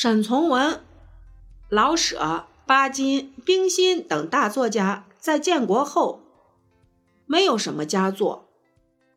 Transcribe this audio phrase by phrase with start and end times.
[0.00, 0.80] 沈从文、
[1.68, 6.22] 老舍、巴金、冰心等大作家在建国后
[7.26, 8.48] 没有什么佳作，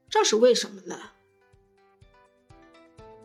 [0.09, 1.11] 这是为什么呢？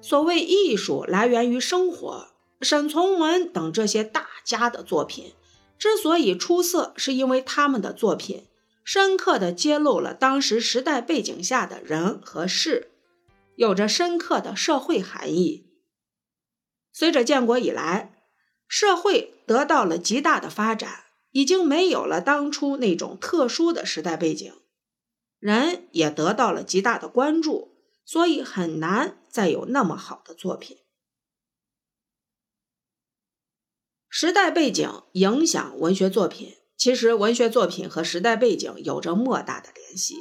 [0.03, 2.27] 所谓艺术来源于生活，
[2.61, 5.33] 沈从文等这些大家的作品
[5.79, 8.45] 之所以出色，是因为他们的作品
[8.85, 12.91] 深刻地揭露了当时时代背景下的人和事，
[13.55, 15.66] 有着深刻的社会含义。
[16.99, 18.17] 随着建国以来，
[18.67, 24.51] 社会得到了极大的发展，已经没有了当初那种特殊的时代背景，
[25.39, 27.77] 人也得到了极大的关注。
[28.07, 30.79] 所以很难再有那么好的作品。
[34.09, 40.15] 时代背景影响文学作品，其实文学作品和时代背景有着莫大的联系，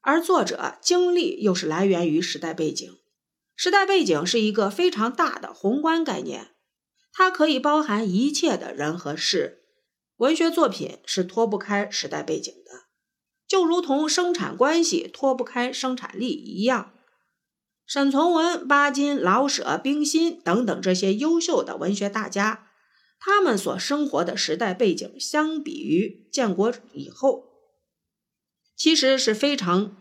[0.00, 2.98] 而作者经历又是来源于时代背景。
[3.56, 6.54] 时代背景是一个非常大的宏观概念，
[7.12, 9.62] 它可以包含一切的人和事。
[10.16, 12.86] 文学作品是脱不开时代背景的，
[13.48, 16.92] 就如同生产关系脱不开生产力一样。
[17.86, 22.70] 沈从文、巴金、老舍、冰心等等这些优秀的文学大家，
[23.18, 27.44] 他们所生活的时代背景，相比于建国以后，
[28.74, 29.96] 其实是非常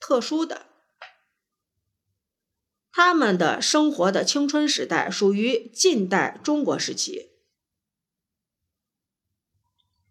[0.00, 0.67] 特殊的。
[2.90, 7.30] 他们的生活的青春时代属于近代中国时期，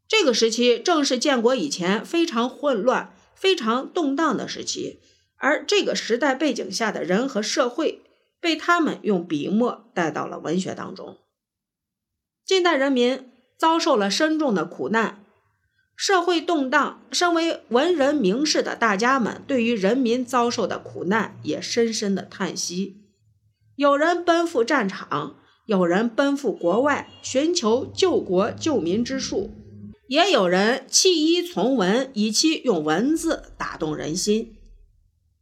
[0.07, 5.01] 这个时期正是建国以前非常混乱、非常动荡的时期。
[5.39, 8.01] 而这个时代背景下的人和社会，
[8.39, 11.17] 被他们用笔墨带到了文学当中。
[12.43, 15.23] 近代人民遭受了深重的苦难，
[15.97, 17.01] 社会动荡。
[17.11, 23.01] 身为文人名士的大家们，对于人民遭受的苦难也深深的叹息。
[23.75, 29.49] 有人奔赴战场，有人奔赴国外，寻求救国救民之术；
[30.07, 34.55] 也有人弃医从文，以期用文字打动人心。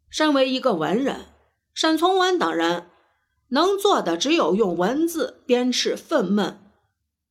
[0.09, 1.25] 身为一个文人，
[1.74, 2.88] 沈从文等人
[3.50, 6.56] 能做的只有用文字鞭笞愤懑，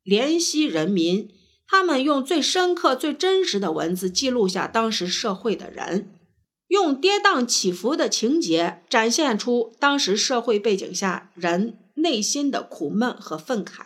[0.04, 1.30] 怜惜人民。
[1.66, 6.14] 他们用最深刻、最真实的文字记录下当时社会的人，
[6.68, 13.82] 用跌宕起伏的情节展现出当时社会背景下人内心的苦闷和愤慨，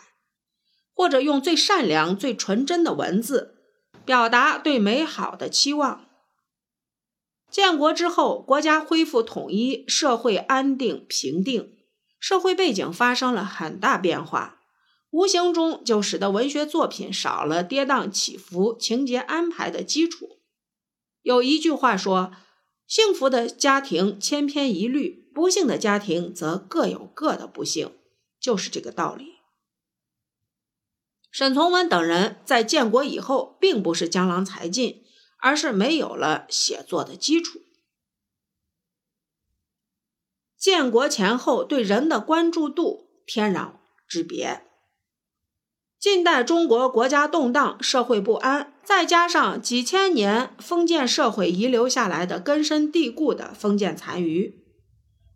[0.93, 3.55] 或者用最善良、最纯真的文字
[4.05, 6.05] 表达对美好的期望。
[7.49, 11.71] 建国之后，国家恢复统一，社会安定平定，
[12.19, 14.58] 社会背景发生了很大变化，
[15.09, 20.39] 无形中就使得文学作品少了跌宕起伏、情节安排的基础。
[21.21, 22.31] 有一句话说
[22.87, 27.95] ：“幸福的家庭千篇一律，不幸的家庭则各有各的不幸。”
[28.39, 29.39] 就是这个道理。
[31.31, 35.03] 沈从文等人在建国以后，并不是江郎才尽。
[35.41, 37.61] 而是没有了写作的基础。
[40.57, 44.68] 建国前后对人的关注度天壤之别。
[45.99, 54.63] 近代中国国家动荡，社会不安，再加上几千年封建社会遗留下来的根深蒂固的封建残余，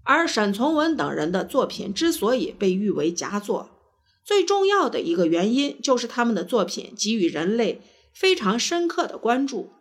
[0.05, 3.71] 而沈从文等人的作品之所以被誉为佳作，
[4.23, 7.81] 最重要的一个原因就是他们的作品给予人类
[8.13, 9.73] 非常深刻的关注。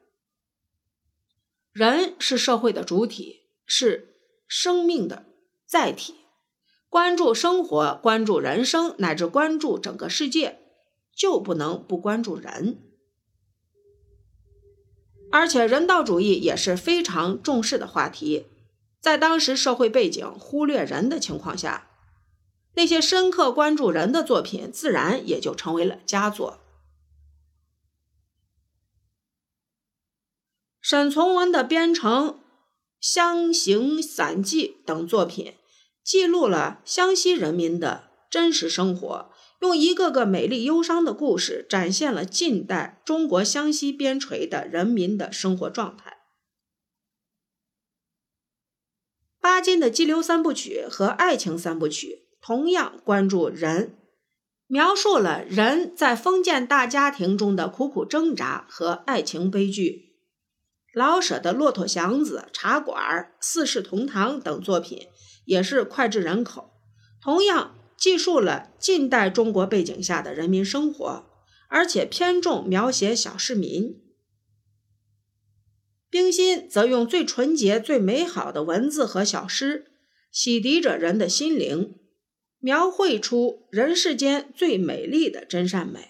[1.72, 4.16] 人是社会的主体，是
[4.48, 5.26] 生命的
[5.64, 6.16] 载体。
[6.88, 10.58] 关注生活，关注人生，乃至关注整个世界，
[11.14, 12.78] 就不能不关注人。
[15.30, 18.46] 而且，人道主义也是非常重视的话题。
[19.00, 21.88] 在当时社会背景忽略人的情况下，
[22.74, 26.60] 那些深刻关注人的作品，自然也就成为了佳作。
[30.80, 32.28] 沈从文的《边城》
[33.00, 35.54] 《湘行散记》等作品，
[36.04, 39.31] 记录了湘西人民的真实生活，
[39.62, 46.18] 用一个个美丽忧伤的故事，展现了近代中国湘西边陲的人民的生活状态。
[49.40, 53.96] 巴金的《激流三部曲》和《爱情三部曲》同样关注人，
[54.66, 60.16] 描述了人在封建大家庭中的苦苦挣扎和爱情悲剧。
[60.92, 63.00] 老舍的《骆驼祥子》《茶馆》
[63.40, 65.06] 《四世同堂》等作品
[65.44, 66.72] 也是脍炙人口，
[67.20, 71.24] 同样记述了近代中国背景下的人民生活，
[71.68, 74.02] 而且偏重描写小市民。
[76.10, 79.92] 冰心则用最纯洁、最美好的文字和小诗，
[80.32, 81.94] 洗涤着人的心灵。
[82.58, 86.08] 描绘出人世间最美丽的真善美。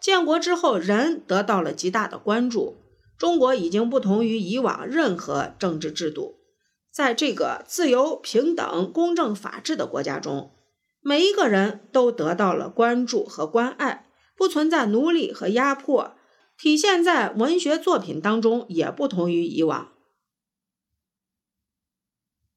[0.00, 2.78] 建国之后，人得到了极大的关注。
[3.16, 6.40] 中国已经不同于以往任何政治制度，
[6.94, 10.52] 在这个自由、平等、公正、法治的国家中，
[11.00, 14.06] 每一个人都得到了关注和关爱，
[14.36, 16.14] 不存在奴隶和压迫。
[16.56, 19.92] 体现在文学作品当中，也不同于以往。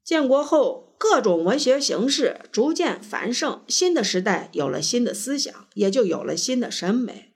[0.04, 7.34] 建国后，各种文学形式逐渐繁盛，新的时代有了新的思想，也就有了新的审美。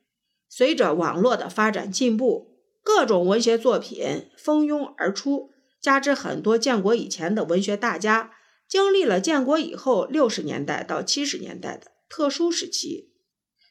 [0.47, 5.50] 随着网络的发展进步，各种文学作品蜂拥而出，
[5.81, 8.31] 加之很多建国以前的文学大家
[8.67, 13.11] 经历了建国以后六十年代到七十年代的特殊时期，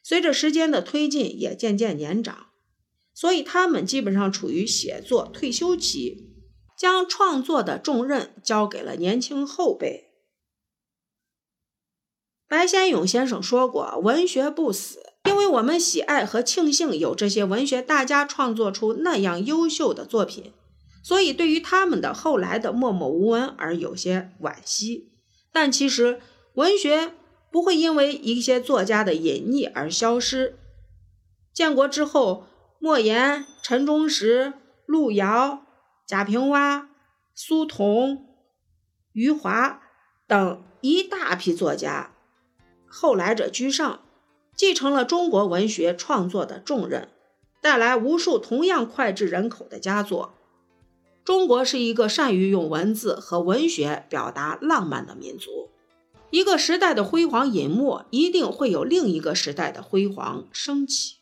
[0.03, 2.47] 随着时间的推进，也渐渐年长。
[3.13, 6.33] 所以他们基本上处于写作退休期，
[6.77, 10.11] 将创作的重任交给了年轻后辈。
[12.47, 20.51] 白先勇先生说过：“文学不死，因为我们喜爱和庆幸有这些文学大家创作出那样优秀的作品，
[21.03, 25.11] 所以对于他们的后来的默默无闻而有些惋惜。
[25.51, 26.21] 但其实
[26.53, 27.13] 文学
[27.51, 30.57] 不会因为一些作家的隐匿而消失。
[31.53, 32.47] 建国之后。”
[32.83, 34.53] 莫言、陈忠实、
[34.87, 35.67] 路遥、
[36.07, 36.87] 贾平凹、
[37.35, 38.25] 苏童、
[39.11, 39.83] 余华
[40.25, 42.15] 等一大批作家，
[42.87, 44.01] 后来者居上，
[44.55, 47.09] 继承了中国文学创作的重任，
[47.61, 50.33] 带来无数同样脍炙人口的佳作。
[51.23, 55.69] 中国是一个善于用文字和文学表达浪漫的民族。
[56.31, 61.20] 一个时代的辉煌隐没，一定会有另一个时代的辉煌升起。